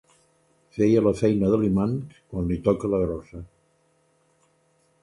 [0.77, 1.93] Feia la feina de l'imant
[2.33, 3.45] quan li toca la grossa.